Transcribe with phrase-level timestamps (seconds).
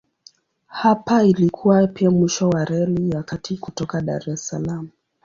[0.67, 4.89] Hapa ilikuwa pia mwisho wa Reli ya Kati kutoka Dar es Salaam.